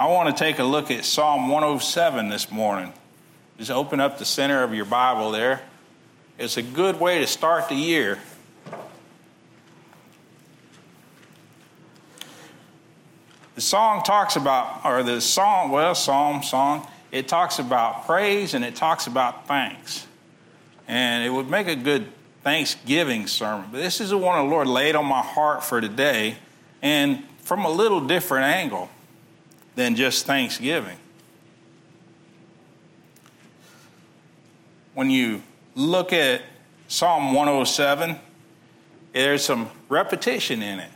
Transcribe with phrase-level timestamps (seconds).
[0.00, 2.94] I want to take a look at Psalm 107 this morning.
[3.58, 5.60] Just open up the center of your Bible there.
[6.38, 8.18] It's a good way to start the year.
[13.56, 18.64] The song talks about, or the song, well, psalm, song, it talks about praise and
[18.64, 20.06] it talks about thanks.
[20.88, 22.06] And it would make a good
[22.42, 23.68] Thanksgiving sermon.
[23.70, 26.36] But this is the one the Lord laid on my heart for today
[26.80, 28.88] and from a little different angle
[29.74, 30.96] than just Thanksgiving.
[34.94, 35.42] When you
[35.74, 36.42] look at
[36.88, 38.16] Psalm 107,
[39.12, 40.90] there's some repetition in it.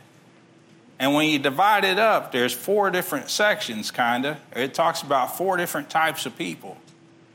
[0.99, 4.37] And when you divide it up, there's four different sections, kind of.
[4.55, 6.77] It talks about four different types of people.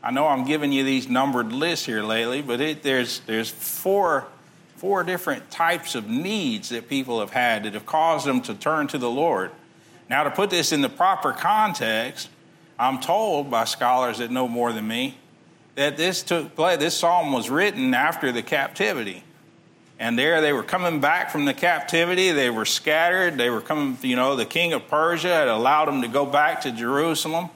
[0.02, 4.26] I know I'm giving you these numbered lists here lately, but it, there's, there's four,
[4.76, 8.86] four different types of needs that people have had that have caused them to turn
[8.88, 9.50] to the Lord.
[10.10, 12.28] Now, to put this in the proper context,
[12.80, 15.16] I'm told by scholars that know more than me
[15.76, 19.22] that this took place, this psalm was written after the captivity.
[20.00, 22.32] And there they were coming back from the captivity.
[22.32, 23.36] They were scattered.
[23.38, 26.62] They were coming, you know, the king of Persia had allowed them to go back
[26.62, 27.48] to Jerusalem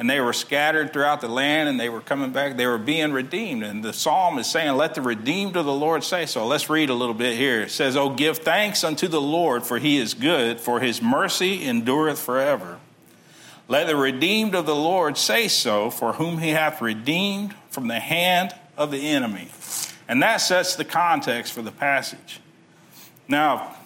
[0.00, 2.56] and they were scattered throughout the land and they were coming back.
[2.56, 3.62] They were being redeemed.
[3.62, 6.46] And the psalm is saying, Let the redeemed of the Lord say so.
[6.46, 7.60] Let's read a little bit here.
[7.60, 11.66] It says, Oh, give thanks unto the Lord, for he is good, for his mercy
[11.68, 12.78] endureth forever.
[13.68, 18.00] Let the redeemed of the Lord say so, for whom he hath redeemed from the
[18.00, 19.48] hand of the enemy.
[20.08, 22.40] And that sets the context for the passage.
[23.28, 23.76] Now,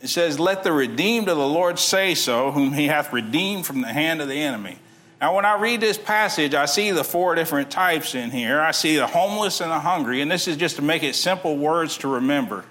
[0.00, 3.80] it says, Let the redeemed of the Lord say so, whom he hath redeemed from
[3.80, 4.78] the hand of the enemy.
[5.20, 8.60] Now, when I read this passage, I see the four different types in here.
[8.60, 11.56] I see the homeless and the hungry, and this is just to make it simple
[11.56, 12.64] words to remember.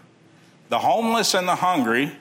[0.70, 2.12] The homeless and the hungry,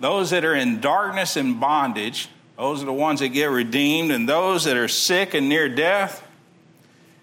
[0.00, 4.28] those that are in darkness and bondage, those are the ones that get redeemed, and
[4.28, 6.26] those that are sick and near death,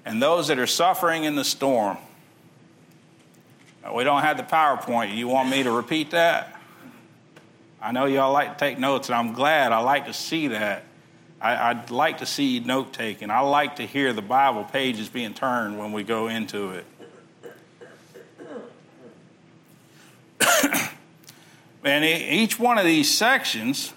[0.05, 1.97] and those that are suffering in the storm.
[3.83, 5.13] Now, we don't have the PowerPoint.
[5.13, 6.57] You want me to repeat that?
[7.81, 10.83] I know y'all like to take notes, and I'm glad I like to see that.
[11.43, 13.29] I, would like to see note taking.
[13.29, 16.85] I like to hear the Bible pages being turned when we go into it.
[21.83, 23.91] and each one of these sections,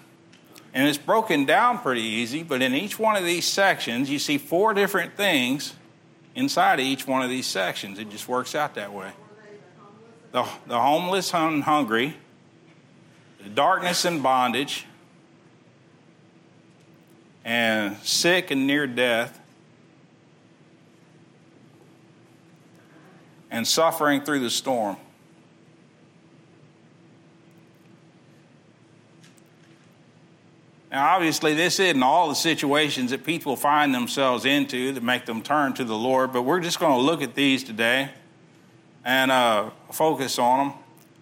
[0.74, 4.38] and it's broken down pretty easy, but in each one of these sections, you see
[4.38, 5.72] four different things
[6.34, 8.00] inside of each one of these sections.
[8.00, 9.12] It just works out that way.
[10.32, 12.16] The, the homeless and hungry,
[13.40, 14.84] the darkness and bondage,
[17.46, 19.38] and sick and near death
[23.52, 24.96] and suffering through the storm.
[30.90, 35.40] Now, obviously, this isn't all the situations that people find themselves into that make them
[35.40, 38.10] turn to the Lord, but we're just going to look at these today
[39.04, 40.78] and uh, focus on them.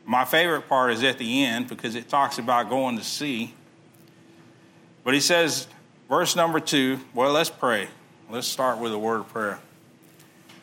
[0.06, 3.52] My favorite part is at the end because it talks about going to sea.
[5.02, 5.66] But he says,
[6.08, 7.00] Verse number two.
[7.14, 7.88] Well, let's pray.
[8.30, 9.58] Let's start with a word of prayer.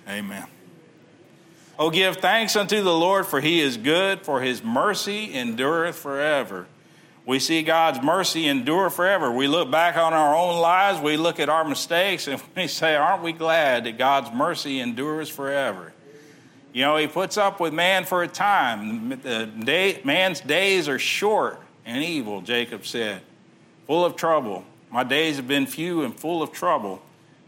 [0.08, 0.46] Amen.
[1.80, 6.68] Oh, give thanks unto the Lord, for he is good, for his mercy endureth forever.
[7.26, 9.32] We see God's mercy endure forever.
[9.32, 12.96] We look back on our own lives, we look at our mistakes, and we say,
[12.96, 15.94] Aren't we glad that God's mercy endures forever?
[16.74, 19.10] You know, He puts up with man for a time.
[19.64, 23.22] Day, man's days are short and evil, Jacob said,
[23.88, 24.66] full of trouble.
[24.92, 27.02] My days have been few and full of trouble,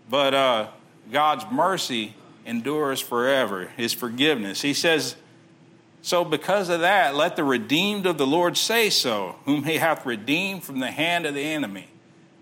[0.09, 0.67] but uh,
[1.11, 2.13] God's mercy
[2.45, 4.61] endures forever, His forgiveness.
[4.61, 5.17] He says,
[6.01, 10.05] So because of that, let the redeemed of the Lord say so, whom He hath
[10.05, 11.89] redeemed from the hand of the enemy.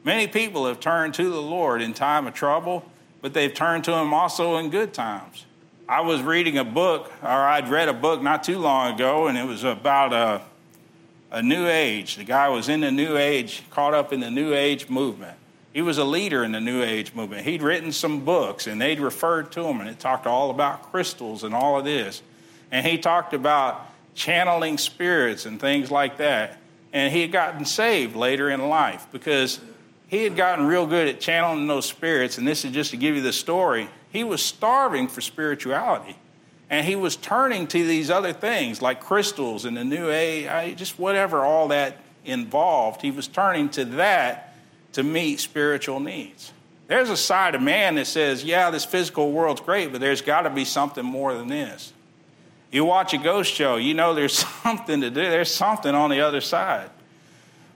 [0.03, 2.85] Many people have turned to the Lord in time of trouble,
[3.23, 5.47] but they've turned to Him also in good times.
[5.89, 9.35] I was reading a book, or I'd read a book not too long ago, and
[9.35, 10.41] it was about a uh,
[11.31, 12.17] a new age.
[12.17, 15.37] The guy was in the new age, caught up in the new age movement.
[15.73, 17.45] He was a leader in the new age movement.
[17.45, 21.43] He'd written some books and they'd referred to him and it talked all about crystals
[21.45, 22.21] and all of this.
[22.71, 26.57] And he talked about channeling spirits and things like that.
[26.91, 29.61] And he had gotten saved later in life because
[30.09, 32.37] he had gotten real good at channeling those spirits.
[32.37, 33.87] And this is just to give you the story.
[34.11, 36.17] He was starving for spirituality.
[36.71, 40.97] And he was turning to these other things like crystals and the new age, just
[40.97, 43.01] whatever all that involved.
[43.01, 44.55] He was turning to that
[44.93, 46.53] to meet spiritual needs.
[46.87, 50.41] There's a side of man that says, yeah, this physical world's great, but there's got
[50.43, 51.91] to be something more than this.
[52.71, 56.21] You watch a ghost show, you know there's something to do, there's something on the
[56.21, 56.89] other side.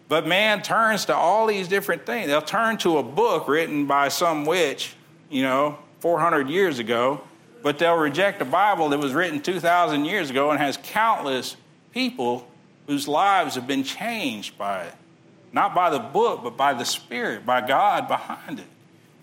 [0.08, 2.28] But man turns to all these different things.
[2.28, 4.96] They'll turn to a book written by some witch,
[5.30, 7.20] you know, 400 years ago,
[7.66, 11.56] but they'll reject a Bible that was written 2,000 years ago and has countless
[11.94, 12.48] people
[12.86, 14.94] whose lives have been changed by it.
[15.52, 18.68] Not by the book, but by the Spirit, by God behind it.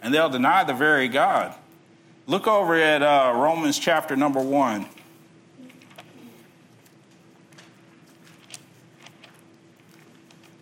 [0.03, 1.55] And they'll deny the very God.
[2.27, 4.87] Look over at uh, Romans chapter number one.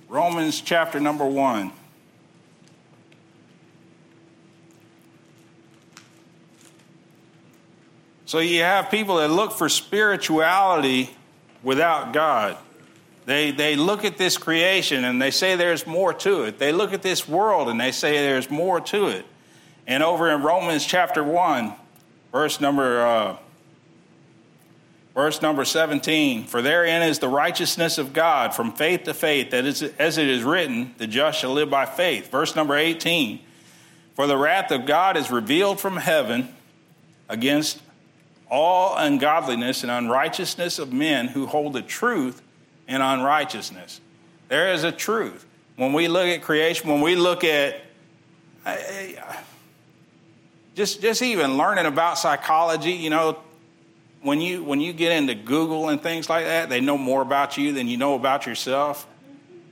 [0.06, 1.72] Romans chapter number one.
[8.30, 11.10] So you have people that look for spirituality
[11.64, 12.56] without God.
[13.26, 16.60] They, they look at this creation and they say there's more to it.
[16.60, 19.26] They look at this world and they say there's more to it.
[19.84, 21.72] And over in Romans chapter 1,
[22.30, 23.36] verse number, uh,
[25.12, 29.64] verse number 17, for therein is the righteousness of God from faith to faith, that
[29.64, 32.30] is, as it is written, the just shall live by faith.
[32.30, 33.40] Verse number 18,
[34.14, 36.54] for the wrath of God is revealed from heaven
[37.28, 37.80] against
[38.50, 42.42] all ungodliness and unrighteousness of men who hold the truth
[42.88, 44.00] in unrighteousness.
[44.48, 45.46] There is a truth.
[45.76, 47.80] When we look at creation, when we look at
[50.74, 53.38] just just even learning about psychology, you know,
[54.22, 57.56] when you when you get into Google and things like that, they know more about
[57.56, 59.06] you than you know about yourself.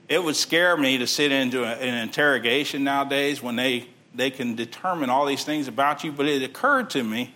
[0.09, 4.55] It would scare me to sit into a, an interrogation nowadays when they they can
[4.55, 6.13] determine all these things about you.
[6.13, 7.35] But it occurred to me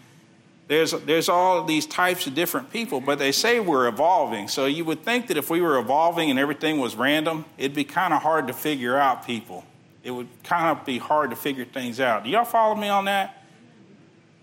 [0.73, 4.49] there's, there's all these types of different people, but they say we're evolving.
[4.49, 7.85] So you would think that if we were evolving and everything was random, it'd be
[7.85, 9.65] kind of hard to figure out people.
[10.03, 12.25] It would kind of be hard to figure things out.
[12.25, 13.45] Do y'all follow me on that?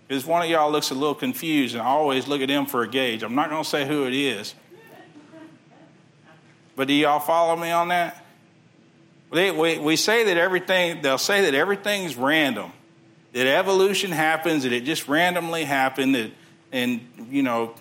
[0.06, 2.82] Because one of y'all looks a little confused, and I always look at them for
[2.82, 3.22] a gauge.
[3.24, 4.54] I'm not going to say who it is.
[6.76, 8.24] But do y'all follow me on that?
[9.32, 12.72] They, we, we say that everything, they'll say that everything's random
[13.32, 16.30] that evolution happens, that it just randomly happened, that,
[16.72, 17.00] and,
[17.30, 17.74] you know,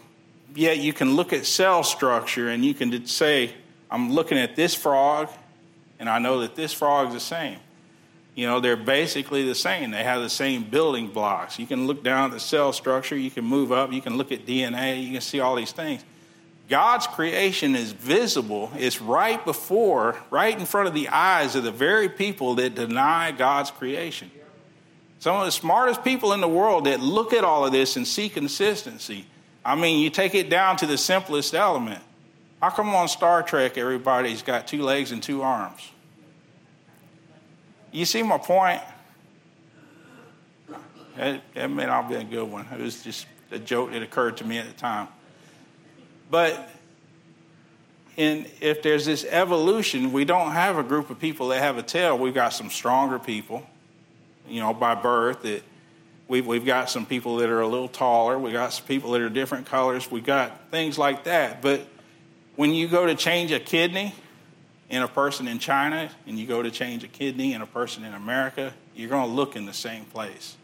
[0.56, 3.54] yet you can look at cell structure and you can say,
[3.90, 5.30] I'm looking at this frog,
[6.00, 7.58] and I know that this frog's the same.
[8.36, 9.92] You know, they're basically the same.
[9.92, 11.60] They have the same building blocks.
[11.60, 14.32] You can look down at the cell structure, you can move up, you can look
[14.32, 16.06] at DNA, you can see all these things.
[16.70, 21.72] God's creation is visible, it's right before, right in front of the eyes of the
[21.72, 24.30] very people that deny God's creation.
[25.20, 28.08] Some of the smartest people in the world that look at all of this and
[28.08, 29.26] see consistency.
[29.66, 32.02] I mean, you take it down to the simplest element.
[32.62, 35.82] How come on Star Trek everybody's got two legs and two arms?
[37.92, 38.82] You see my point?
[41.18, 42.66] That, that may not be a good one.
[42.72, 45.10] It was just a joke that occurred to me at the time.
[46.32, 46.70] But
[48.16, 51.84] in, if there's this evolution, we don't have a group of people that have a
[51.84, 52.18] tail.
[52.18, 53.66] We've got some stronger people
[54.50, 55.46] you know, by birth.
[55.46, 55.64] It,
[56.28, 58.38] we've, we've got some people that are a little taller.
[58.38, 60.10] We've got some people that are different colors.
[60.10, 61.62] We've got things like that.
[61.62, 61.88] But
[62.56, 64.14] when you go to change a kidney
[64.90, 68.04] in a person in China and you go to change a kidney in a person
[68.04, 70.58] in America, you're going to look in the same place.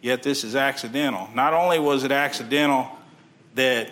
[0.00, 1.28] Yet this is accidental.
[1.34, 2.88] Not only was it accidental
[3.54, 3.90] that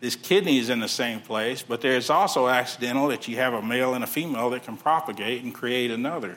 [0.00, 3.62] this kidney is in the same place, but there's also accidental that you have a
[3.62, 6.36] male and a female that can propagate and create another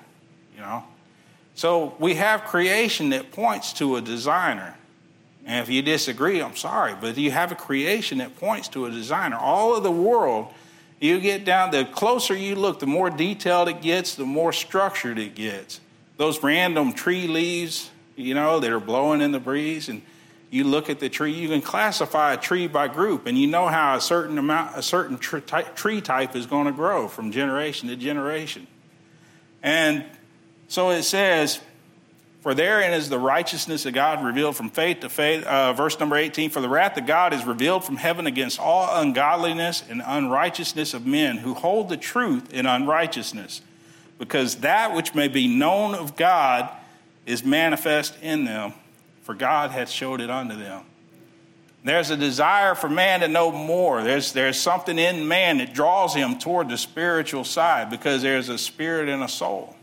[0.66, 0.84] know.
[1.54, 4.76] So we have creation that points to a designer.
[5.46, 8.92] And if you disagree, I'm sorry, but you have a creation that points to a
[8.92, 9.38] designer.
[9.38, 10.48] All of the world,
[11.00, 15.18] you get down, the closer you look, the more detailed it gets, the more structured
[15.20, 15.80] it gets.
[16.18, 20.02] Those random tree leaves, you know, that are blowing in the breeze, and
[20.50, 23.68] you look at the tree, you can classify a tree by group, and you know
[23.68, 27.96] how a certain amount, a certain tree type is going to grow from generation to
[27.96, 28.66] generation.
[29.62, 30.06] And
[30.68, 31.60] so it says,
[32.42, 35.44] For therein is the righteousness of God revealed from faith to faith.
[35.46, 39.00] Uh, verse number 18 For the wrath of God is revealed from heaven against all
[39.02, 43.62] ungodliness and unrighteousness of men who hold the truth in unrighteousness,
[44.18, 46.70] because that which may be known of God
[47.26, 48.74] is manifest in them,
[49.24, 50.84] for God hath showed it unto them.
[51.84, 54.02] There's a desire for man to know more.
[54.02, 58.58] There's, there's something in man that draws him toward the spiritual side because there's a
[58.58, 59.76] spirit and a soul.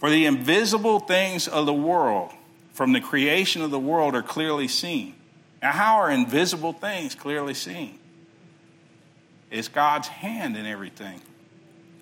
[0.00, 2.32] For the invisible things of the world
[2.72, 5.14] from the creation of the world are clearly seen.
[5.60, 7.98] Now, how are invisible things clearly seen?
[9.50, 11.20] It's God's hand in everything.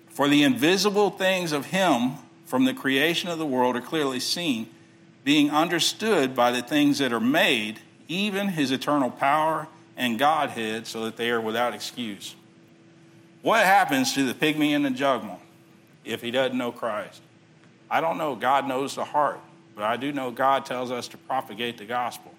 [0.07, 2.13] For the invisible things of Him
[2.45, 4.69] from the creation of the world are clearly seen,
[5.25, 11.03] being understood by the things that are made, even His eternal power and Godhead, so
[11.03, 12.37] that they are without excuse.
[13.41, 15.39] What happens to the pygmy and the jugmal
[16.05, 17.21] if he doesn't know Christ?
[17.89, 18.35] I don't know.
[18.35, 19.39] God knows the heart,
[19.75, 22.31] but I do know God tells us to propagate the gospel.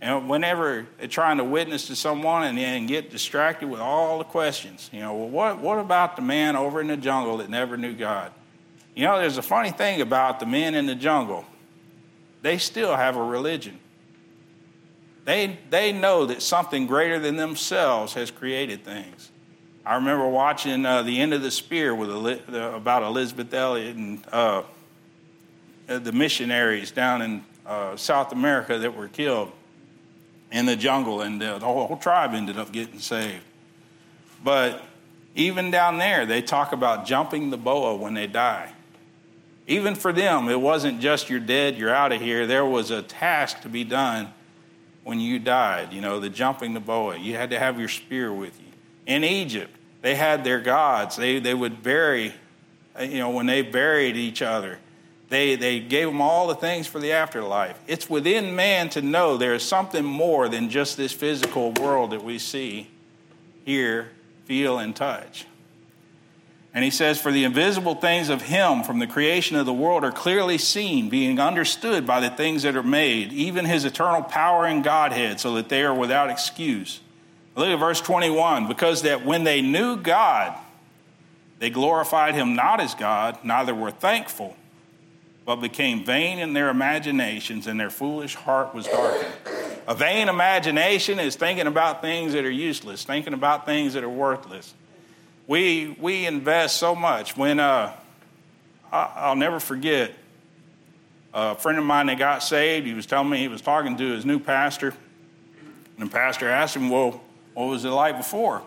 [0.00, 4.24] And whenever they're trying to witness to someone and then get distracted with all the
[4.24, 7.76] questions, you know, well, what, what about the man over in the jungle that never
[7.76, 8.32] knew God?
[8.94, 11.44] You know, there's a funny thing about the men in the jungle.
[12.42, 13.80] They still have a religion.
[15.24, 19.30] They, they know that something greater than themselves has created things.
[19.88, 24.62] I remember watching uh, The End of the Spear with about Elisabeth Elliot and uh,
[25.86, 29.50] the missionaries down in uh, South America that were killed
[30.52, 33.40] in the jungle, and the whole, whole tribe ended up getting saved.
[34.44, 34.82] But
[35.34, 38.72] even down there, they talk about jumping the boa when they die.
[39.66, 42.46] Even for them, it wasn't just you're dead, you're out of here.
[42.46, 44.34] There was a task to be done
[45.04, 47.16] when you died, you know, the jumping the boa.
[47.18, 48.66] You had to have your spear with you.
[49.06, 51.16] In Egypt, they had their gods.
[51.16, 52.34] They, they would bury,
[52.98, 54.78] uh, you know, when they buried each other,
[55.28, 57.78] they, they gave them all the things for the afterlife.
[57.86, 62.24] It's within man to know there is something more than just this physical world that
[62.24, 62.88] we see,
[63.64, 64.10] hear,
[64.46, 65.44] feel, and touch.
[66.72, 70.04] And he says, For the invisible things of him from the creation of the world
[70.04, 74.64] are clearly seen, being understood by the things that are made, even his eternal power
[74.64, 77.00] and Godhead, so that they are without excuse.
[77.58, 80.56] Look at verse 21 because that when they knew God,
[81.58, 84.54] they glorified him not as God, neither were thankful,
[85.44, 89.32] but became vain in their imaginations, and their foolish heart was darkened.
[89.88, 94.08] A vain imagination is thinking about things that are useless, thinking about things that are
[94.08, 94.72] worthless.
[95.48, 97.36] We, we invest so much.
[97.36, 97.92] When uh,
[98.92, 100.12] I, will never forget
[101.34, 104.12] a friend of mine that got saved, he was telling me he was talking to
[104.12, 104.94] his new pastor,
[105.98, 107.20] and the pastor asked him, Well,
[107.58, 108.62] what was it like before?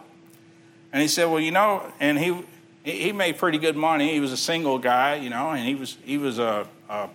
[0.92, 2.38] And he said, Well, you know, and he,
[2.84, 4.12] he made pretty good money.
[4.12, 7.08] He was a single guy, you know, and he was, he was a, a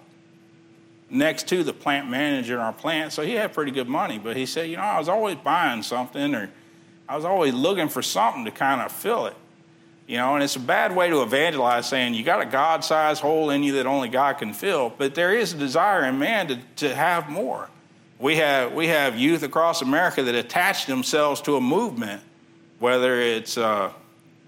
[1.10, 4.18] next to the plant manager in our plant, so he had pretty good money.
[4.18, 6.48] But he said, You know, I was always buying something or
[7.10, 9.36] I was always looking for something to kind of fill it.
[10.06, 13.20] You know, and it's a bad way to evangelize saying you got a God sized
[13.20, 16.46] hole in you that only God can fill, but there is a desire in man
[16.48, 17.68] to, to have more.
[18.18, 22.22] We have, we have youth across America that attach themselves to a movement,
[22.78, 23.92] whether it's, uh,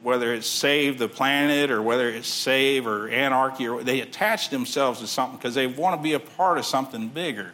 [0.02, 5.00] whether it's Save the Planet or whether it's Save or Anarchy, or, they attach themselves
[5.00, 7.52] to something because they want to be a part of something bigger.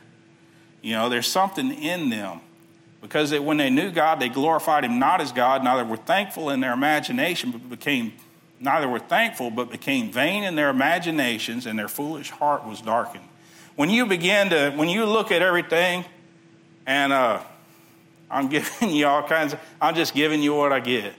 [0.82, 2.40] You know, there's something in them
[3.00, 6.50] because they, when they knew God, they glorified Him not as God, neither were thankful
[6.50, 8.12] in their imagination, but became
[8.60, 13.24] neither were thankful, but became vain in their imaginations, and their foolish heart was darkened
[13.76, 16.04] when you begin to, when you look at everything,
[16.86, 17.42] and uh,
[18.30, 21.12] I'm giving you all kinds of, I'm just giving you what I get.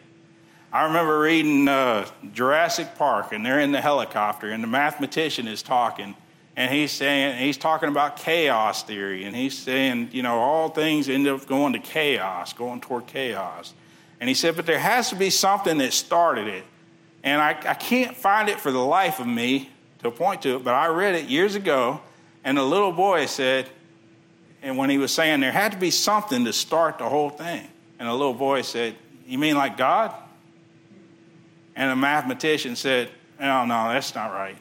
[0.71, 5.62] I remember reading uh, Jurassic Park, and they're in the helicopter, and the mathematician is
[5.63, 6.15] talking,
[6.55, 11.07] and he's saying, he's talking about chaos theory, and he's saying, you know, all things
[11.09, 13.74] end up going to chaos, going toward chaos.
[14.21, 16.63] And he said, but there has to be something that started it.
[17.24, 19.69] And I, I can't find it for the life of me
[20.03, 22.00] to point to it, but I read it years ago,
[22.45, 23.67] and the little boy said,
[24.61, 27.67] and when he was saying there had to be something to start the whole thing,
[27.99, 28.95] and the little boy said,
[29.27, 30.11] You mean like God?
[31.75, 33.09] And the mathematician said,
[33.39, 34.55] No, no, that's not right.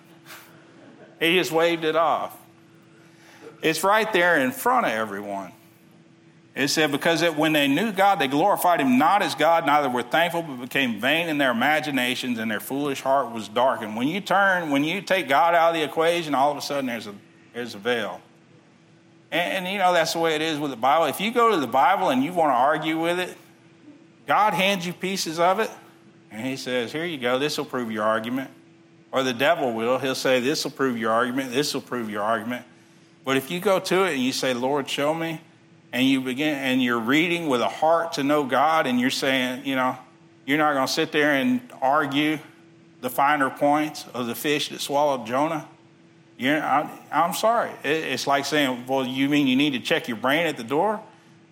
[1.21, 2.37] he just waved it off.
[3.63, 5.53] It's right there in front of everyone.
[6.57, 9.91] It said, Because it, when they knew God, they glorified him not as God, neither
[9.91, 13.95] were thankful, but became vain in their imaginations, and their foolish heart was darkened.
[13.95, 16.87] When you turn, when you take God out of the equation, all of a sudden
[16.87, 17.15] there's a
[17.55, 18.21] there's a veil.
[19.31, 21.07] And, and, you know, that's the way it is with the Bible.
[21.07, 23.35] If you go to the Bible and you want to argue with it,
[24.27, 25.71] God hands you pieces of it,
[26.31, 28.51] and He says, Here you go, this will prove your argument.
[29.13, 29.99] Or the devil will.
[29.99, 32.65] He'll say, This will prove your argument, this will prove your argument.
[33.25, 35.41] But if you go to it and you say, Lord, show me,
[35.93, 39.65] and you begin and you're reading with a heart to know God, and you're saying,
[39.65, 39.97] you know,
[40.47, 42.39] you're not going to sit there and argue
[43.03, 45.69] the finer points of the fish that swallowed Jonah
[46.39, 47.71] you I, am sorry.
[47.83, 50.65] It, it's like saying, well, you mean you need to check your brain at the
[50.65, 51.01] door?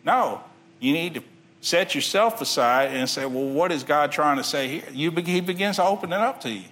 [0.04, 0.40] No,
[0.80, 1.22] you need to
[1.60, 4.84] set yourself aside and say, well, what is God trying to say here?
[4.92, 6.64] You, he begins to open it up to you.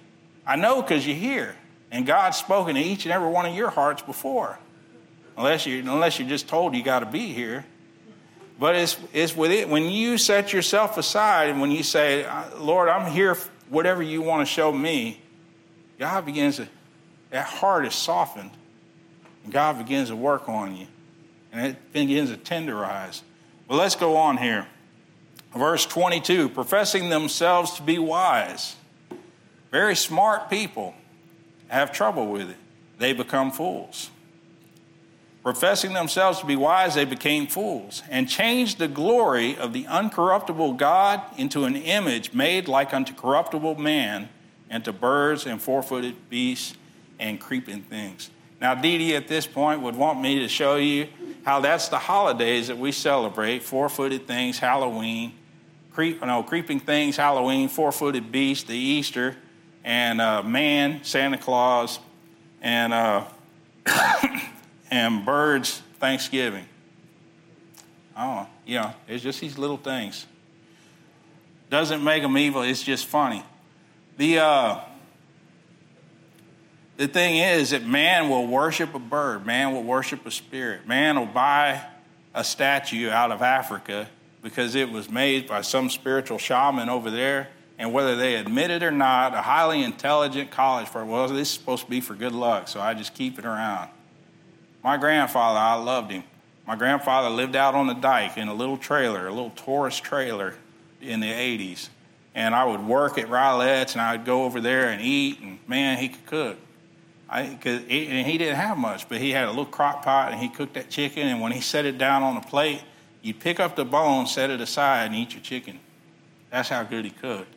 [0.45, 1.55] I know because you're here,
[1.91, 4.59] and God's spoken to each and every one of your hearts before,
[5.37, 7.63] unless you unless you're just told you got to be here.
[8.59, 12.27] But it's it's with it when you set yourself aside and when you say,
[12.57, 13.37] Lord, I'm here.
[13.69, 15.21] Whatever you want to show me,
[15.97, 16.67] God begins to
[17.31, 18.51] that heart is softened.
[19.43, 20.85] And God begins to work on you.
[21.51, 23.21] And it begins to tenderize.
[23.67, 24.67] But let's go on here.
[25.57, 28.75] Verse 22 professing themselves to be wise,
[29.69, 30.93] very smart people
[31.67, 32.57] have trouble with it.
[32.99, 34.11] They become fools.
[35.43, 40.77] Professing themselves to be wise, they became fools and changed the glory of the uncorruptible
[40.77, 44.29] God into an image made like unto corruptible man
[44.69, 46.75] and to birds and four footed beasts
[47.21, 48.29] and creeping things.
[48.59, 51.07] Now, Dee Dee at this point would want me to show you
[51.45, 55.33] how that's the holidays that we celebrate four footed things, Halloween,
[55.93, 59.35] creep, no, creeping things, Halloween, four footed beast, the Easter,
[59.83, 61.99] and uh, man, Santa Claus,
[62.61, 63.23] and, uh,
[64.91, 66.65] and birds, Thanksgiving.
[68.17, 70.27] Oh, yeah, it's just these little things.
[71.71, 73.43] Doesn't make them evil, it's just funny.
[74.17, 74.39] The.
[74.39, 74.79] Uh,
[77.01, 81.17] the thing is that man will worship a bird, man will worship a spirit, man
[81.17, 81.81] will buy
[82.35, 84.07] a statue out of Africa
[84.43, 87.47] because it was made by some spiritual shaman over there.
[87.79, 91.53] And whether they admit it or not, a highly intelligent college for, well, this is
[91.55, 93.89] supposed to be for good luck, so I just keep it around.
[94.83, 96.23] My grandfather, I loved him.
[96.67, 100.53] My grandfather lived out on the dike in a little trailer, a little tourist trailer
[101.01, 101.89] in the 80s.
[102.35, 105.57] And I would work at Rylette's and I would go over there and eat, and
[105.67, 106.57] man, he could cook.
[107.31, 110.33] I, cause he, and he didn't have much, but he had a little crock pot
[110.33, 111.27] and he cooked that chicken.
[111.29, 112.83] And when he set it down on the plate,
[113.21, 115.79] you'd pick up the bone, set it aside, and eat your chicken.
[116.51, 117.51] That's how good he cooked.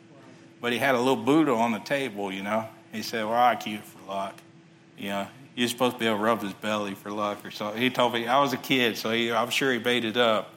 [0.61, 2.69] But he had a little Buddha on the table, you know.
[2.93, 4.35] He said, Well, I keep it for luck.
[4.97, 7.81] You know, you're supposed to be able to rub his belly for luck or something.
[7.81, 10.51] He told me, I was a kid, so he, I'm sure he baited up,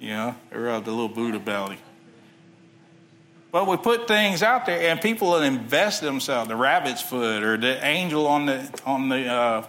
[0.00, 1.76] you know, he rubbed a little Buddha belly.
[3.54, 7.84] Well, we put things out there, and people invest themselves the rabbit's foot or the
[7.84, 9.64] angel on the on the uh,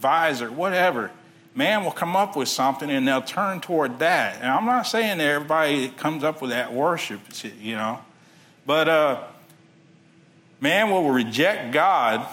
[0.00, 1.12] visor, whatever.
[1.54, 4.40] Man will come up with something, and they'll turn toward that.
[4.40, 7.20] And I'm not saying that everybody comes up with that worship,
[7.60, 8.00] you know,
[8.66, 9.22] but uh,
[10.60, 12.26] man will reject God,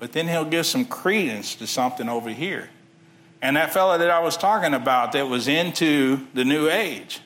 [0.00, 2.70] but then he'll give some credence to something over here.
[3.40, 7.20] And that fella that I was talking about that was into the new age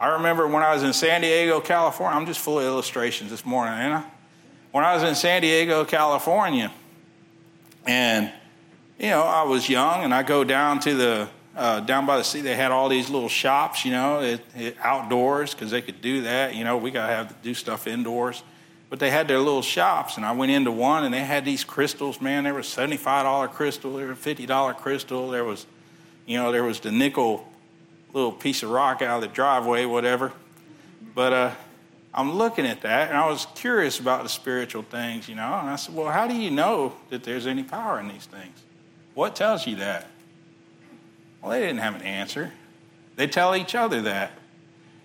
[0.00, 2.16] I remember when I was in San Diego, California.
[2.18, 4.04] I'm just full of illustrations this morning, ain't I?
[4.70, 6.70] When I was in San Diego, California,
[7.84, 8.30] and
[8.98, 12.22] you know, I was young, and I go down to the uh, down by the
[12.22, 12.42] sea.
[12.42, 16.22] They had all these little shops, you know, it, it, outdoors because they could do
[16.22, 16.54] that.
[16.54, 18.44] You know, we gotta have to do stuff indoors,
[18.90, 21.64] but they had their little shops, and I went into one, and they had these
[21.64, 22.20] crystals.
[22.20, 25.66] Man, there was seventy five dollar crystal, there was fifty dollar crystal, there was,
[26.24, 27.44] you know, there was the nickel
[28.18, 30.32] little piece of rock out of the driveway, whatever.
[31.14, 31.50] But uh,
[32.12, 35.52] I'm looking at that, and I was curious about the spiritual things, you know.
[35.54, 38.56] And I said, Well, how do you know that there's any power in these things?
[39.14, 40.06] What tells you that?
[41.40, 42.52] Well, they didn't have an answer.
[43.16, 44.32] They tell each other that.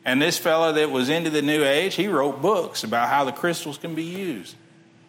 [0.05, 3.31] And this fellow that was into the New Age, he wrote books about how the
[3.31, 4.55] crystals can be used.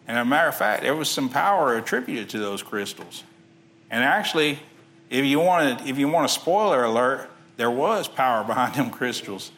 [0.07, 3.23] And as a matter of fact, there was some power attributed to those crystals.
[3.91, 4.59] And actually,
[5.09, 9.51] if you want if you want a spoiler alert, there was power behind them crystals.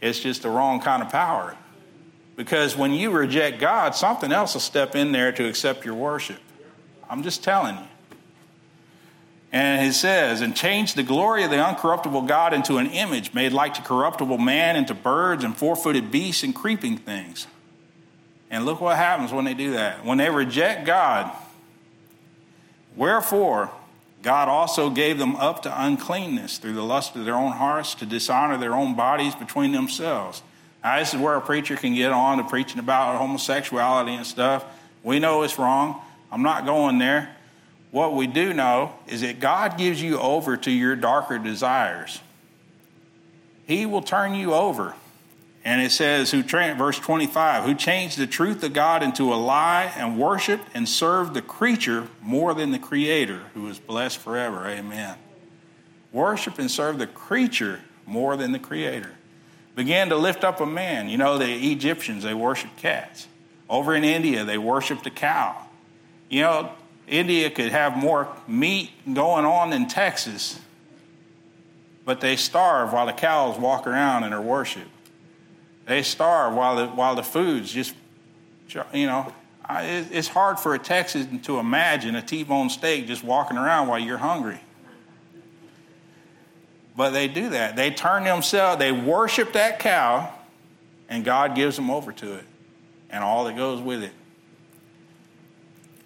[0.00, 1.56] It's just the wrong kind of power.
[2.36, 6.38] Because when you reject God, something else will step in there to accept your worship.
[7.08, 7.84] I'm just telling you.
[9.54, 13.52] And he says, and change the glory of the uncorruptible God into an image made
[13.52, 17.46] like to corruptible man, into birds and four footed beasts and creeping things.
[18.50, 20.06] And look what happens when they do that.
[20.06, 21.30] When they reject God,
[22.96, 23.70] wherefore
[24.22, 28.06] God also gave them up to uncleanness through the lust of their own hearts to
[28.06, 30.42] dishonor their own bodies between themselves.
[30.84, 34.64] Now, this is where a preacher can get on to preaching about homosexuality and stuff.
[35.02, 36.00] We know it's wrong.
[36.30, 37.30] I'm not going there.
[37.90, 42.20] What we do know is that God gives you over to your darker desires.
[43.66, 44.94] He will turn you over.
[45.64, 49.92] And it says, who verse 25, who changed the truth of God into a lie
[49.96, 54.66] and worshiped and served the creature more than the creator, who is blessed forever.
[54.66, 55.16] Amen.
[56.10, 59.12] Worship and serve the creature more than the creator.
[59.76, 61.08] Began to lift up a man.
[61.08, 63.28] You know, the Egyptians, they worshiped cats.
[63.70, 65.56] Over in India, they worshiped a cow.
[66.28, 66.72] You know,
[67.06, 70.58] India could have more meat going on than Texas,
[72.04, 74.88] but they starve while the cows walk around and are worshiped.
[75.92, 77.94] They starve while the, while the food's just,
[78.94, 79.30] you know,
[79.62, 83.98] I, it's hard for a Texan to imagine a T-bone steak just walking around while
[83.98, 84.58] you're hungry.
[86.96, 87.76] But they do that.
[87.76, 90.32] They turn themselves, they worship that cow,
[91.10, 92.46] and God gives them over to it
[93.10, 94.12] and all that goes with it.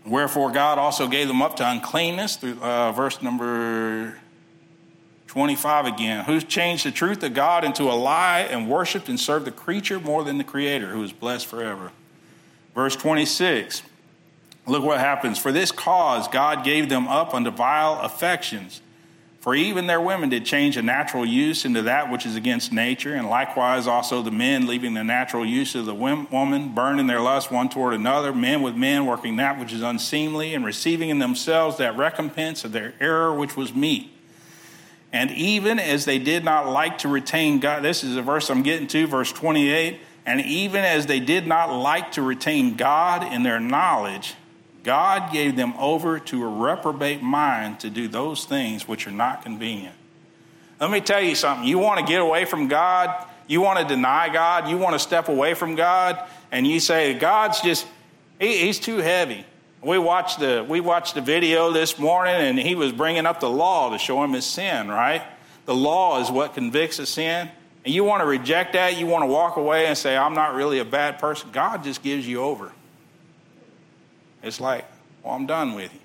[0.05, 4.17] Wherefore, God also gave them up to uncleanness, through, uh, verse number
[5.27, 9.45] 25 again, who changed the truth of God into a lie and worshiped and served
[9.45, 11.91] the creature more than the creator, who is blessed forever.
[12.75, 13.83] Verse 26,
[14.67, 15.39] look what happens.
[15.39, 18.83] For this cause God gave them up unto vile affections.
[19.41, 23.15] For even their women did change a natural use into that which is against nature,
[23.15, 27.53] and likewise also the men, leaving the natural use of the woman, burning their lust
[27.53, 31.77] one toward another, men with men, working that which is unseemly, and receiving in themselves
[31.77, 34.13] that recompense of their error which was meet.
[35.13, 38.63] And even as they did not like to retain God, this is a verse I'm
[38.63, 40.01] getting to, verse 28.
[40.25, 44.35] And even as they did not like to retain God in their knowledge,
[44.83, 49.43] God gave them over to a reprobate mind to do those things which are not
[49.43, 49.95] convenient.
[50.81, 51.67] Let me tell you something.
[51.67, 54.99] You want to get away from God, you want to deny God, you want to
[54.99, 56.19] step away from God,
[56.53, 57.87] and you say, God's just,
[58.41, 59.47] he, he's too heavy
[59.87, 63.49] we watched the we watched the video this morning and he was bringing up the
[63.49, 65.23] law to show him his sin right
[65.67, 67.49] the law is what convicts of sin
[67.85, 70.55] and you want to reject that you want to walk away and say i'm not
[70.55, 72.73] really a bad person god just gives you over
[74.43, 74.85] it's like
[75.23, 76.01] well i'm done with you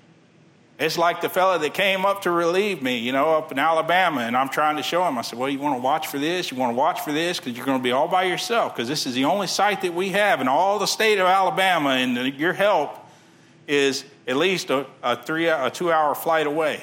[0.78, 4.20] it's like the fella that came up to relieve me you know up in alabama
[4.20, 6.52] and i'm trying to show him i said well you want to watch for this
[6.52, 8.86] you want to watch for this because you're going to be all by yourself because
[8.88, 12.16] this is the only site that we have in all the state of alabama and
[12.16, 13.00] uh, your help
[13.66, 16.82] is at least a, a three a two hour flight away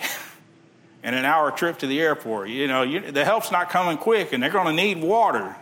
[1.04, 2.50] and an hour trip to the airport.
[2.50, 5.56] You know, you, the help's not coming quick, and they're going to need water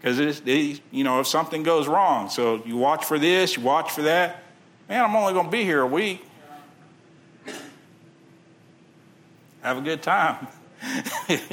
[0.00, 2.28] because you know if something goes wrong.
[2.30, 4.42] So you watch for this, you watch for that.
[4.88, 6.24] Man, I'm only going to be here a week.
[9.62, 10.46] Have a good time.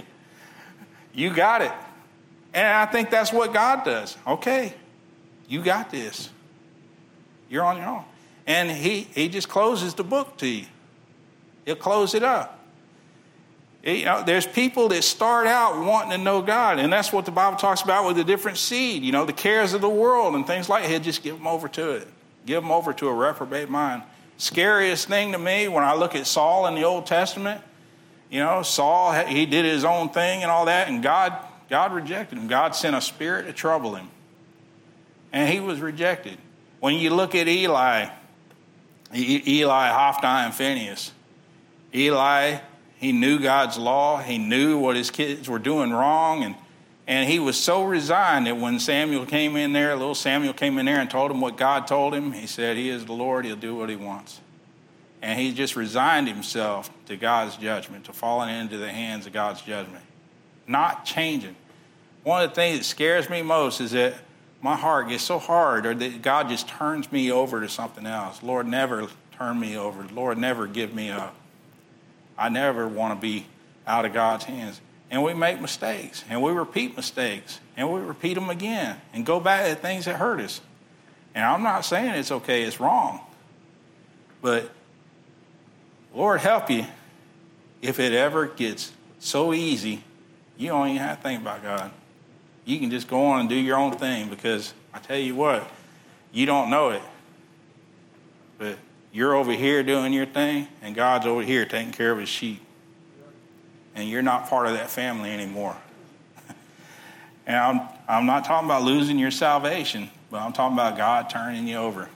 [1.14, 1.72] you got it.
[2.54, 4.16] And I think that's what God does.
[4.26, 4.74] Okay,
[5.50, 6.30] you got this.
[7.50, 8.06] You're on your own
[8.48, 10.66] and he, he just closes the book to you.
[11.66, 12.60] He'll close it up.
[13.82, 17.26] It, you know, there's people that start out wanting to know God, and that's what
[17.26, 20.36] the Bible talks about with the different seed, you know, the cares of the world
[20.36, 20.90] and things like that.
[20.92, 22.08] He'll just give them over to it,
[22.46, 24.04] give them over to a reprobate mind.
[24.38, 27.62] Scariest thing to me when I look at Saul in the Old Testament,
[28.30, 31.36] you know, Saul, he did his own thing and all that, and God,
[31.70, 32.48] God rejected him.
[32.48, 34.10] God sent a spirit to trouble him,
[35.32, 36.38] and he was rejected.
[36.80, 38.08] When you look at Eli,
[39.16, 41.12] Eli, Hophni, and Phinehas.
[41.94, 42.58] Eli,
[42.98, 44.18] he knew God's law.
[44.18, 46.44] He knew what his kids were doing wrong.
[46.44, 46.56] And,
[47.08, 50.86] and he was so resigned that when Samuel came in there, little Samuel came in
[50.86, 53.46] there and told him what God told him, he said, He is the Lord.
[53.46, 54.42] He'll do what he wants.
[55.22, 59.62] And he just resigned himself to God's judgment, to falling into the hands of God's
[59.62, 60.04] judgment,
[60.68, 61.56] not changing.
[62.24, 64.16] One of the things that scares me most is that
[64.66, 68.42] my heart gets so hard, or that God just turns me over to something else.
[68.42, 70.08] Lord, never turn me over.
[70.12, 71.36] Lord, never give me up.
[72.36, 73.46] I never want to be
[73.86, 74.82] out of God's hands.
[75.12, 79.40] And we make mistakes, and we repeat mistakes, and we repeat them again, and go
[79.40, 80.60] back to things that hurt us.
[81.36, 83.22] And I'm not saying it's okay, it's wrong.
[84.42, 84.72] But
[86.12, 86.86] Lord, help you
[87.84, 90.04] if it ever gets so easy,
[90.58, 91.92] you don't even have to think about God
[92.66, 95.68] you can just go on and do your own thing because I tell you what,
[96.32, 97.02] you don't know it.
[98.58, 98.78] But
[99.14, 102.62] you're over here doing your thing, and God's over here taking care of his sheep.
[103.94, 105.78] And you're not part of that family anymore.
[107.48, 111.68] and I'm, I'm not talking about losing your salvation, but I'm talking about God turning
[111.68, 112.10] you over.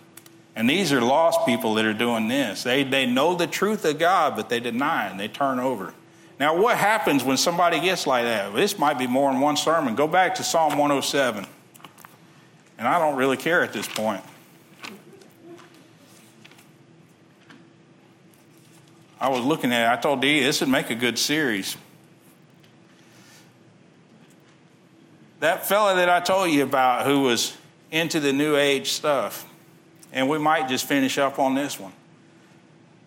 [0.56, 2.64] And these are lost people that are doing this.
[2.64, 5.94] They, they know the truth of God, but they deny it and they turn over.
[6.40, 8.54] Now, what happens when somebody gets like that?
[8.56, 9.96] This might be more than one sermon.
[9.96, 11.46] Go back to Psalm 107.
[12.78, 14.24] And I don't really care at this point.
[19.20, 21.76] I was looking at it, I told Dee, this would make a good series.
[25.42, 27.56] That fella that I told you about who was
[27.92, 29.46] into the new age stuff,
[30.14, 31.92] and we might just finish up on this one.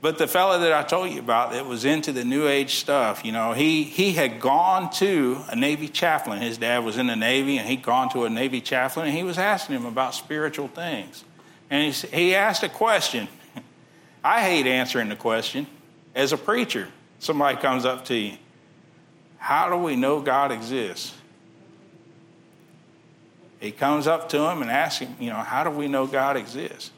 [0.02, 3.24] But the fellow that I told you about that was into the New Age stuff,
[3.24, 6.42] you know, he, he had gone to a Navy chaplain.
[6.42, 9.22] His dad was in the Navy, and he'd gone to a Navy chaplain, and he
[9.22, 11.22] was asking him about spiritual things.
[11.70, 13.28] And he, he asked a question.
[14.24, 15.68] I hate answering the question.
[16.16, 16.88] As a preacher,
[17.20, 18.32] somebody comes up to you,
[19.38, 21.14] How do we know God exists?
[23.60, 26.36] He comes up to him and asks him, You know, how do we know God
[26.36, 26.90] exists?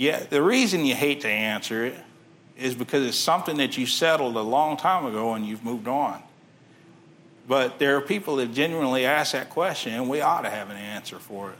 [0.00, 1.94] Yeah, the reason you hate to answer it
[2.56, 6.22] is because it's something that you settled a long time ago and you've moved on.
[7.48, 10.76] But there are people that genuinely ask that question, and we ought to have an
[10.76, 11.58] answer for it.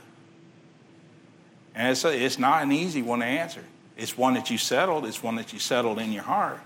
[1.75, 3.63] And it's, a, it's not an easy one to answer.
[3.97, 6.61] It's one that you settled, it's one that you settled in your heart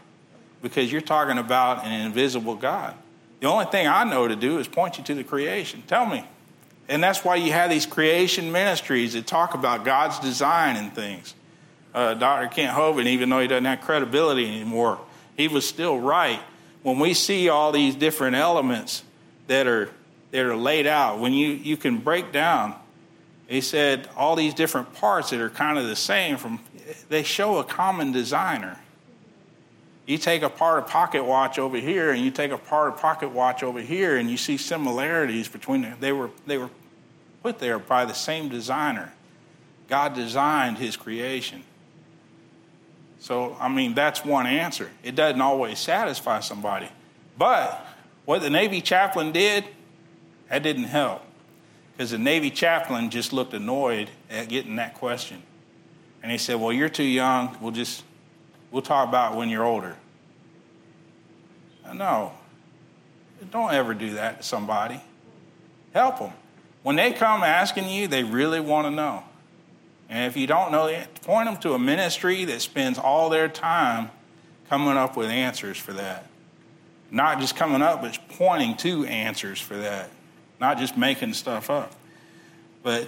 [0.61, 2.93] because you're talking about an invisible God.
[3.39, 5.81] The only thing I know to do is point you to the creation.
[5.87, 6.23] Tell me.
[6.87, 11.33] And that's why you have these creation ministries that talk about God's design and things
[11.93, 12.47] uh, Dr.
[12.53, 14.99] Kent Hovind, even though he doesn't have credibility anymore,
[15.37, 16.39] he was still right.
[16.81, 19.03] When we see all these different elements
[19.47, 19.89] that are
[20.31, 22.75] that are laid out, when you you can break down,
[23.47, 26.59] he said all these different parts that are kind of the same from
[27.09, 28.77] they show a common designer.
[30.05, 32.99] You take a part of pocket watch over here, and you take a part of
[32.99, 35.95] pocket watch over here, and you see similarities between them.
[36.01, 36.69] They were they were
[37.41, 39.13] put there by the same designer.
[39.87, 41.63] God designed His creation.
[43.23, 44.89] So, I mean, that's one answer.
[45.01, 46.89] It doesn't always satisfy somebody.
[47.37, 47.87] But
[48.25, 49.63] what the Navy chaplain did,
[50.49, 51.21] that didn't help.
[51.93, 55.41] Because the Navy chaplain just looked annoyed at getting that question.
[56.21, 57.55] And he said, Well, you're too young.
[57.61, 58.03] We'll just,
[58.71, 59.95] we'll talk about when you're older.
[61.93, 62.33] No,
[63.51, 64.99] don't ever do that to somebody.
[65.93, 66.31] Help them.
[66.81, 69.23] When they come asking you, they really want to know.
[70.13, 70.89] And if you don't know,
[71.23, 74.11] point them to a ministry that spends all their time
[74.69, 76.27] coming up with answers for that.
[77.09, 80.11] Not just coming up, but pointing to answers for that.
[80.61, 81.93] Not just making stuff up.
[82.83, 83.07] But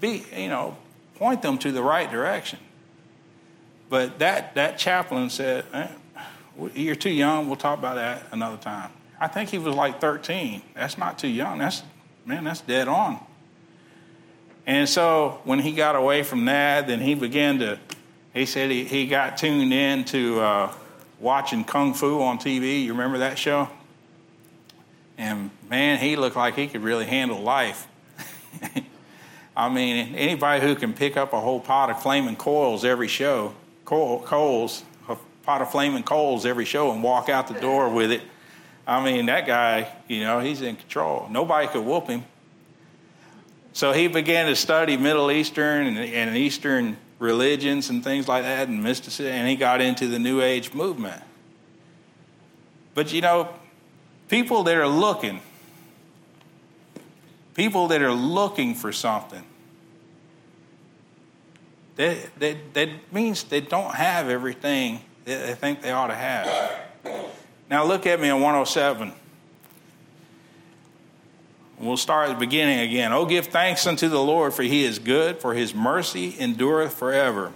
[0.00, 0.76] be, you know,
[1.14, 2.58] point them to the right direction.
[3.88, 5.86] But that, that chaplain said, eh,
[6.74, 7.46] You're too young.
[7.46, 8.90] We'll talk about that another time.
[9.20, 10.60] I think he was like 13.
[10.74, 11.58] That's not too young.
[11.58, 11.84] That's,
[12.24, 13.20] man, that's dead on.
[14.66, 17.78] And so when he got away from that, then he began to,
[18.34, 20.74] he said he, he got tuned in to uh,
[21.20, 22.82] watching Kung Fu on TV.
[22.82, 23.68] You remember that show?
[25.16, 27.86] And man, he looked like he could really handle life.
[29.56, 33.54] I mean, anybody who can pick up a whole pot of flaming coals every show,
[33.84, 38.20] coals, a pot of flaming coals every show and walk out the door with it.
[38.84, 41.28] I mean, that guy, you know, he's in control.
[41.30, 42.24] Nobody could whoop him.
[43.76, 48.68] So he began to study Middle Eastern and, and Eastern religions and things like that
[48.68, 51.22] and mysticism, and he got into the New Age movement.
[52.94, 53.50] But you know,
[54.30, 55.42] people that are looking,
[57.52, 59.44] people that are looking for something,
[61.96, 66.78] that, that, that means they don't have everything that they think they ought to have.
[67.68, 69.12] Now, look at me on 107.
[71.78, 73.12] We'll start at the beginning again.
[73.12, 77.52] Oh, give thanks unto the Lord, for he is good, for his mercy endureth forever.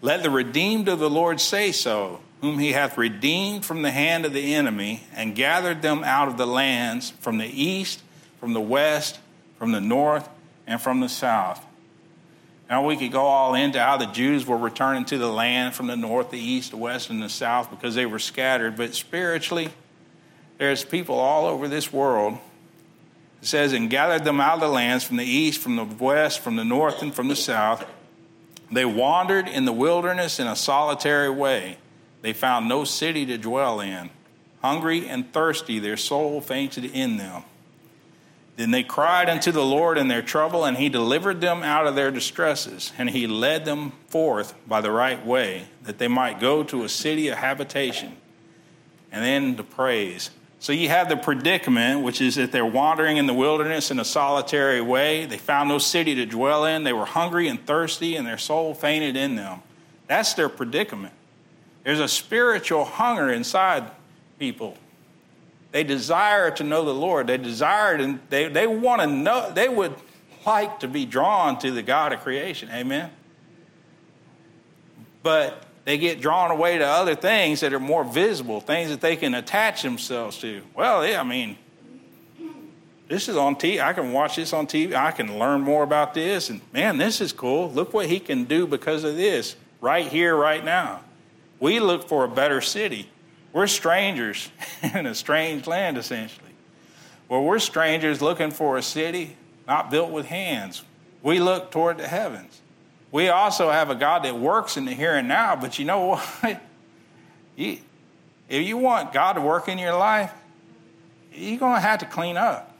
[0.00, 4.24] Let the redeemed of the Lord say so, whom he hath redeemed from the hand
[4.24, 8.00] of the enemy, and gathered them out of the lands from the east,
[8.40, 9.20] from the west,
[9.58, 10.26] from the north,
[10.66, 11.62] and from the south.
[12.70, 15.88] Now we could go all into how the Jews were returning to the land from
[15.88, 19.68] the north, the east, the west, and the south because they were scattered, but spiritually,
[20.56, 22.38] there's people all over this world
[23.40, 26.40] it says, And gathered them out of the lands from the east, from the west,
[26.40, 27.86] from the north, and from the south.
[28.70, 31.78] They wandered in the wilderness in a solitary way.
[32.20, 34.10] They found no city to dwell in.
[34.62, 37.44] Hungry and thirsty, their soul fainted in them.
[38.56, 41.94] Then they cried unto the Lord in their trouble, and he delivered them out of
[41.94, 46.64] their distresses, and he led them forth by the right way, that they might go
[46.64, 48.16] to a city of habitation.
[49.12, 53.26] And then the praise so you have the predicament, which is that they're wandering in
[53.26, 55.24] the wilderness in a solitary way.
[55.24, 56.82] They found no city to dwell in.
[56.82, 59.62] They were hungry and thirsty, and their soul fainted in them.
[60.08, 61.14] That's their predicament.
[61.84, 63.84] There's a spiritual hunger inside
[64.38, 64.76] people.
[65.70, 67.28] They desire to know the Lord.
[67.28, 69.94] They desire and they, they want to know, they would
[70.44, 72.68] like to be drawn to the God of creation.
[72.72, 73.10] Amen.
[75.22, 79.16] But they get drawn away to other things that are more visible, things that they
[79.16, 80.60] can attach themselves to.
[80.74, 81.56] Well, yeah, I mean,
[83.08, 83.80] this is on TV.
[83.82, 84.92] I can watch this on TV.
[84.92, 86.50] I can learn more about this.
[86.50, 87.72] And man, this is cool.
[87.72, 91.00] Look what he can do because of this right here, right now.
[91.58, 93.08] We look for a better city.
[93.54, 94.50] We're strangers
[94.94, 96.52] in a strange land, essentially.
[97.30, 100.82] Well, we're strangers looking for a city not built with hands.
[101.22, 102.60] We look toward the heavens
[103.10, 106.06] we also have a God that works in the here and now, but you know
[106.16, 106.62] what?
[107.56, 107.80] if
[108.48, 110.32] you want God to work in your life,
[111.32, 112.76] you're going to have to clean up.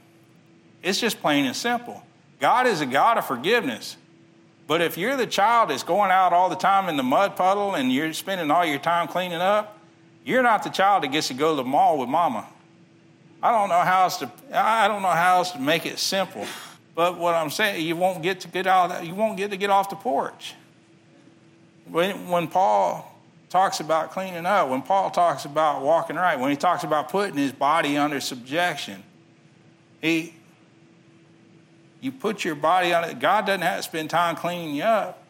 [0.82, 2.02] It's just plain and simple.
[2.40, 3.96] God is a God of forgiveness.
[4.66, 7.74] But if you're the child that's going out all the time in the mud puddle
[7.74, 9.78] and you're spending all your time cleaning up,
[10.26, 12.46] you're not the child that gets to go to the mall with mama.
[13.42, 16.44] I don't know how else to, I don't know how else to make it simple.
[16.98, 18.88] But what I'm saying, you won't get to get out.
[18.88, 20.56] That, you won't get to get off the porch.
[21.86, 23.16] When, when Paul
[23.50, 27.36] talks about cleaning up, when Paul talks about walking right, when he talks about putting
[27.36, 29.04] his body under subjection,
[30.02, 30.34] he
[32.00, 33.20] you put your body on it.
[33.20, 35.22] God doesn't have to spend time cleaning you up.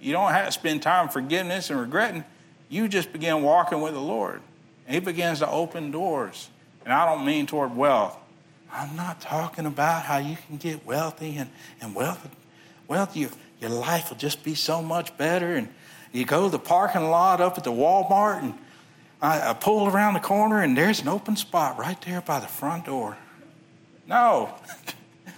[0.00, 2.22] You don't have to spend time forgiveness and regretting.
[2.68, 4.40] You just begin walking with the Lord.
[4.86, 6.48] And he begins to open doors.
[6.84, 8.16] And I don't mean toward wealth.
[8.76, 11.48] I'm not talking about how you can get wealthy and,
[11.80, 12.28] and wealth,
[12.86, 15.54] wealth your, your life will just be so much better.
[15.56, 15.68] And
[16.12, 18.54] you go to the parking lot up at the Walmart and
[19.22, 22.46] I, I pull around the corner and there's an open spot right there by the
[22.48, 23.16] front door.
[24.06, 24.54] No.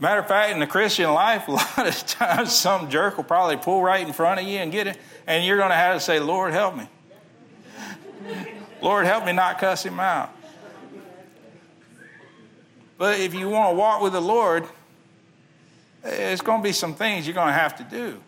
[0.00, 3.58] Matter of fact, in the Christian life, a lot of times some jerk will probably
[3.58, 6.00] pull right in front of you and get it, and you're going to have to
[6.00, 6.88] say, Lord, help me.
[8.82, 10.34] Lord, help me not cuss him out.
[13.02, 14.64] But if you want to walk with the Lord,
[16.04, 18.22] it's going to be some things you're going to have to do.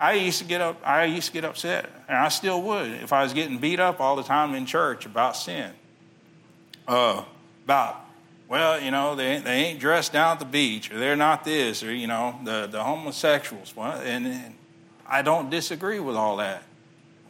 [0.00, 0.82] I used to get up.
[0.84, 4.00] I used to get upset, and I still would if I was getting beat up
[4.00, 5.70] all the time in church about sin.
[6.88, 7.22] Uh,
[7.66, 8.00] about
[8.48, 11.84] well, you know, they they ain't dressed down at the beach, or they're not this,
[11.84, 13.76] or you know, the the homosexuals.
[13.76, 14.54] Well, and, and
[15.06, 16.64] I don't disagree with all that.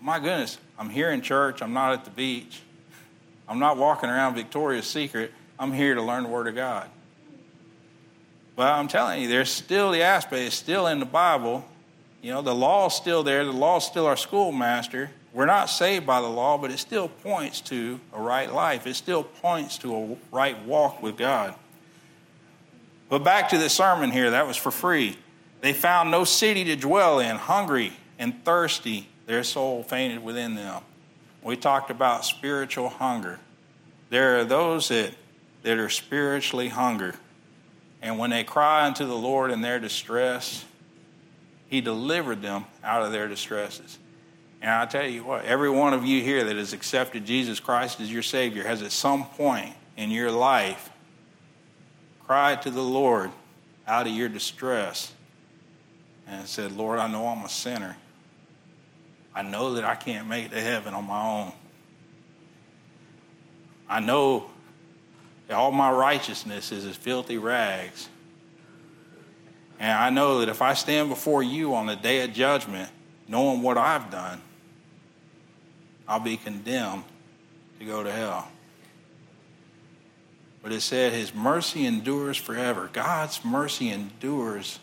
[0.01, 1.61] My goodness, I'm here in church.
[1.61, 2.63] I'm not at the beach.
[3.51, 6.91] I'm not walking around Victoria's Secret I'm here to learn the Word of God.
[8.57, 11.65] But I'm telling you, there's still the aspect, it's still in the Bible.
[12.23, 15.11] You know, the law's still there, the law's still our schoolmaster.
[15.33, 18.87] We're not saved by the law, but it still points to a right life.
[18.87, 21.55] It still points to a right walk with God.
[23.09, 25.19] But back to the sermon here, that was for free.
[25.61, 30.83] They found no city to dwell in, hungry and thirsty, their soul fainted within them.
[31.43, 33.41] We talked about spiritual hunger.
[34.11, 35.15] There are those that
[35.65, 37.13] that are spiritually hungry.
[38.01, 40.65] And when they cry unto the Lord in their distress,
[41.67, 43.99] He delivered them out of their distresses.
[44.61, 47.99] And I tell you what, every one of you here that has accepted Jesus Christ
[48.01, 50.91] as your Savior has at some point in your life
[52.27, 53.31] cried to the Lord
[53.87, 55.13] out of your distress
[56.27, 57.97] and said, Lord, I know I'm a sinner.
[59.35, 61.53] I know that I can't make it to heaven on my own.
[63.89, 64.51] I know
[65.51, 68.09] all my righteousness is as filthy rags.
[69.79, 72.91] And I know that if I stand before you on the day of judgment,
[73.29, 74.41] knowing what I've done,
[76.09, 77.05] I'll be condemned
[77.79, 78.49] to go to hell.
[80.63, 82.89] But it said, His mercy endures forever.
[82.93, 84.79] God's mercy endures.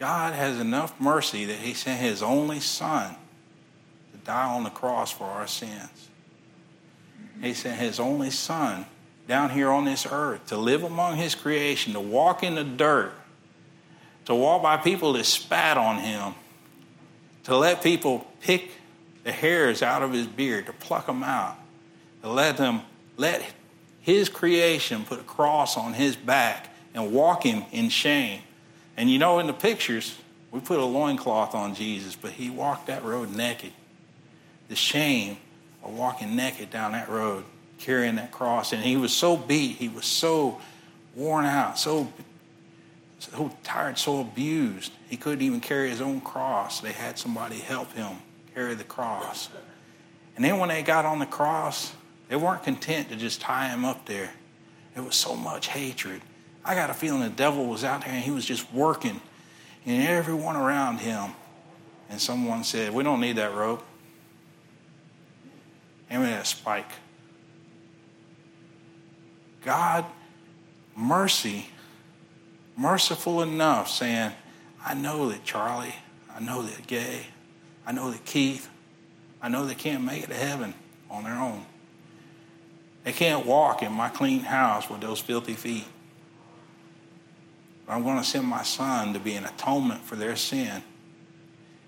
[0.00, 3.14] God has enough mercy that He sent His only Son
[4.12, 6.08] to die on the cross for our sins.
[7.40, 8.86] He sent His only Son
[9.32, 13.14] down here on this earth, to live among his creation, to walk in the dirt,
[14.26, 16.34] to walk by people that spat on him,
[17.44, 18.68] to let people pick
[19.24, 21.56] the hairs out of his beard, to pluck them out,
[22.22, 22.82] to let them
[23.16, 23.42] let
[24.02, 28.42] his creation put a cross on his back and walk him in shame.
[28.98, 30.14] And you know, in the pictures,
[30.50, 33.72] we put a loincloth on Jesus, but he walked that road naked.
[34.68, 35.38] The shame
[35.82, 37.44] of walking naked down that road
[37.82, 38.72] carrying that cross.
[38.72, 40.58] And he was so beat, he was so
[41.16, 42.10] worn out, so,
[43.18, 44.92] so tired, so abused.
[45.10, 46.80] He couldn't even carry his own cross.
[46.80, 48.16] They had somebody help him
[48.54, 49.48] carry the cross.
[50.36, 51.92] And then when they got on the cross,
[52.28, 54.30] they weren't content to just tie him up there.
[54.94, 56.22] There was so much hatred.
[56.64, 59.20] I got a feeling the devil was out there and he was just working,
[59.84, 61.32] and everyone around him.
[62.08, 63.82] And someone said, We don't need that rope.
[66.08, 66.88] Hand me that spike.
[69.64, 70.04] God
[70.96, 71.66] mercy,
[72.76, 74.32] merciful enough, saying,
[74.84, 75.94] I know that Charlie,
[76.34, 77.26] I know that Gay,
[77.86, 78.68] I know that Keith,
[79.40, 80.74] I know they can't make it to heaven
[81.10, 81.64] on their own.
[83.04, 85.84] They can't walk in my clean house with those filthy feet.
[87.86, 90.82] But I'm going to send my son to be an atonement for their sin.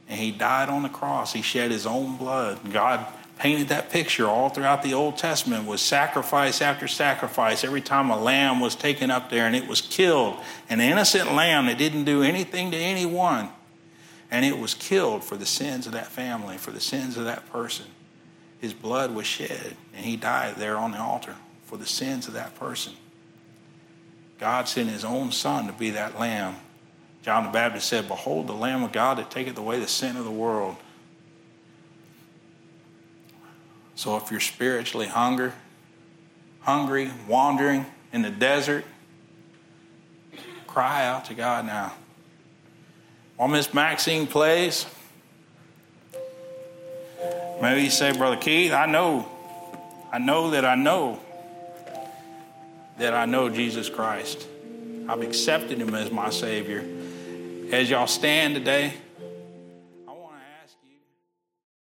[0.09, 1.33] And he died on the cross.
[1.33, 2.73] He shed his own blood.
[2.73, 3.07] God
[3.39, 7.65] painted that picture all throughout the Old Testament was sacrifice after sacrifice.
[7.65, 11.67] Every time a lamb was taken up there and it was killed, an innocent lamb
[11.67, 13.49] that didn't do anything to anyone,
[14.31, 17.47] and it was killed for the sins of that family, for the sins of that
[17.51, 17.87] person.
[18.59, 21.35] His blood was shed, and he died there on the altar
[21.67, 22.95] for the sins of that person.
[24.39, 26.57] God sent his own son to be that lamb.
[27.23, 30.25] John the Baptist said, Behold the Lamb of God that taketh away the sin of
[30.25, 30.77] the world.
[33.97, 35.53] So if you're spiritually hungry,
[36.61, 38.85] hungry, wandering in the desert,
[40.67, 41.93] cry out to God now.
[43.37, 44.87] While Miss Maxine plays,
[47.63, 49.29] maybe you say, Brother Keith, I know,
[50.13, 51.21] I know that I know
[52.99, 54.47] that I know Jesus Christ.
[55.09, 56.85] I've accepted him as my Savior.
[57.73, 58.95] As y'all stand today,